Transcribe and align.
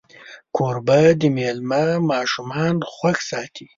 کوربه 0.55 1.01
د 1.19 1.21
میلمه 1.35 1.83
ماشومان 2.11 2.75
خوښ 2.93 3.17
ساتي. 3.29 3.65